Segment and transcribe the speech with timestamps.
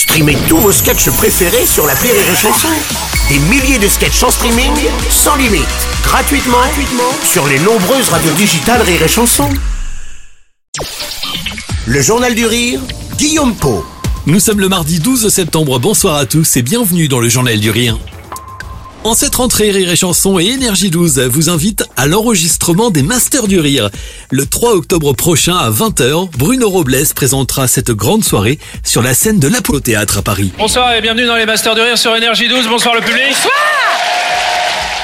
[0.00, 2.68] Streamez tous vos sketchs préférés sur la Rire et Chanson.
[3.28, 4.72] Des milliers de sketchs en streaming,
[5.10, 5.68] sans limite,
[6.02, 6.56] gratuitement,
[7.22, 9.50] sur les nombreuses radios digitales Rire et.
[11.84, 12.80] Le Journal du Rire,
[13.18, 13.84] Guillaume Po.
[14.24, 17.68] Nous sommes le mardi 12 septembre, bonsoir à tous et bienvenue dans le Journal du
[17.68, 17.98] Rire.
[19.02, 23.48] En cette rentrée, Rire et Chanson et Énergie 12 vous invitent à l'enregistrement des Masters
[23.48, 23.88] du Rire.
[24.28, 29.40] Le 3 octobre prochain à 20h, Bruno Robles présentera cette grande soirée sur la scène
[29.40, 30.52] de l'Apollo Théâtre à Paris.
[30.58, 32.68] Bonsoir et bienvenue dans les Masters du Rire sur Énergie 12.
[32.68, 33.34] Bonsoir le public.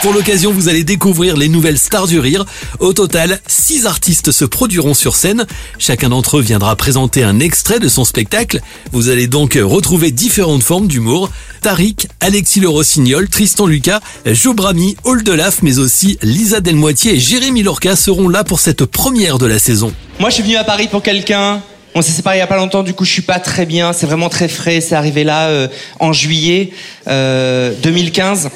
[0.02, 2.44] Pour l'occasion, vous allez découvrir les nouvelles stars du rire.
[2.78, 5.46] Au total, six artistes se produiront sur scène.
[5.78, 8.60] Chacun d'entre eux viendra présenter un extrait de son spectacle.
[8.92, 11.30] Vous allez donc retrouver différentes formes d'humour.
[11.62, 17.62] Tariq, Alexis Le Rossignol, Tristan Lucas, Joe Brami, Oldelaf, mais aussi Lisa Delmoitier et Jérémy
[17.62, 19.92] Lorca seront là pour cette première de la saison.
[20.20, 21.62] Moi, je suis venu à Paris pour quelqu'un.
[21.94, 23.94] On s'est séparés il y a pas longtemps, du coup, je suis pas très bien.
[23.94, 24.82] C'est vraiment très frais.
[24.82, 26.70] C'est arrivé là euh, en juillet
[27.08, 28.50] euh, 2015.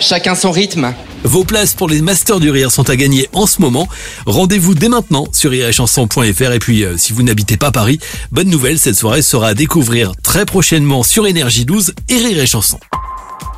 [0.00, 0.94] Chacun son rythme.
[1.24, 3.88] Vos places pour les Masters du Rire sont à gagner en ce moment.
[4.26, 7.98] Rendez-vous dès maintenant sur iréchanson.fr et puis euh, si vous n'habitez pas Paris,
[8.30, 12.46] bonne nouvelle, cette soirée sera à découvrir très prochainement sur Énergie 12 et Rire et
[12.46, 12.78] Chanson.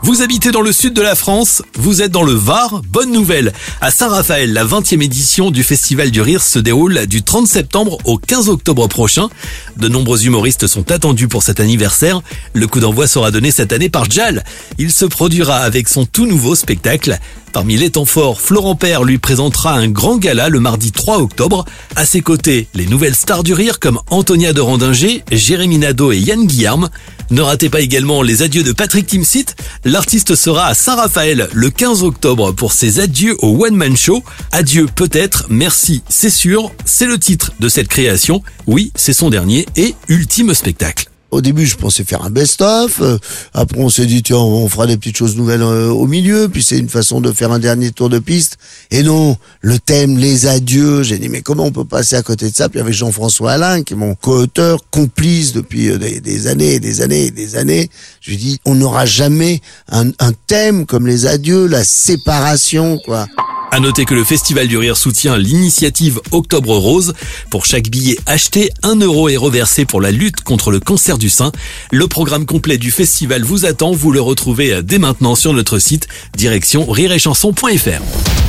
[0.03, 3.53] Vous habitez dans le sud de la France, vous êtes dans le Var, bonne nouvelle.
[3.83, 8.17] À Saint-Raphaël, la 20e édition du Festival du Rire se déroule du 30 septembre au
[8.17, 9.29] 15 octobre prochain.
[9.77, 12.23] De nombreux humoristes sont attendus pour cet anniversaire.
[12.55, 14.43] Le coup d'envoi sera donné cette année par Jal.
[14.79, 17.19] Il se produira avec son tout nouveau spectacle.
[17.53, 21.67] Parmi les temps forts, Florent Père lui présentera un grand gala le mardi 3 octobre.
[21.95, 26.19] À ses côtés, les nouvelles stars du rire comme Antonia de Randinger, Jérémy Nadeau et
[26.19, 26.89] Yann Guillarme.
[27.31, 29.55] Ne ratez pas également les adieux de Patrick Timsit.
[29.85, 34.23] L'artiste sera à Saint-Raphaël le 15 octobre pour ses adieux au One Man Show.
[34.53, 38.43] Adieu peut-être, merci c'est sûr, c'est le titre de cette création.
[38.67, 41.10] Oui, c'est son dernier et ultime spectacle.
[41.31, 43.01] Au début, je pensais faire un best-of.
[43.01, 43.19] Euh,
[43.55, 46.49] après, on s'est dit, tiens, on fera des petites choses nouvelles euh, au milieu.
[46.49, 48.59] Puis c'est une façon de faire un dernier tour de piste.
[48.91, 51.03] Et non, le thème, les adieux.
[51.03, 52.69] J'ai dit, mais comment on peut passer à côté de ça?
[52.69, 57.01] Puis avec Jean-François Alain, qui est mon co-auteur, complice depuis euh, des, années et des
[57.01, 57.91] années et des années.
[58.21, 63.27] Je lui dis, on n'aura jamais un, un thème comme les adieux, la séparation, quoi.
[63.73, 67.15] À noter que le Festival du Rire soutient l'initiative Octobre Rose.
[67.51, 71.29] Pour chaque billet acheté, un euro est reversé pour la lutte contre le cancer du
[71.29, 71.53] sein.
[71.93, 73.93] Le programme complet du festival vous attend.
[73.93, 78.40] Vous le retrouvez dès maintenant sur notre site direction rireetchanson.fr.